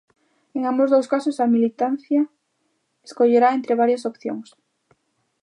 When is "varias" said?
3.81-4.03